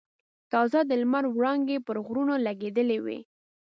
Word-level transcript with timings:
تازه 0.51 0.79
د 0.89 0.91
لمر 1.01 1.25
وړانګې 1.37 1.77
پر 1.87 1.97
غرونو 2.05 2.35
لګېدلې 2.45 2.97
وې. 3.05 3.19